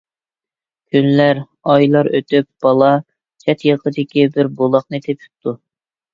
[0.95, 1.41] كۈنلەر،
[1.73, 2.89] ئايلار ئۆتۈپ بالا
[3.45, 5.57] چەت- ياقىدىكى بىر بۇلاقنى تېپىپتۇ.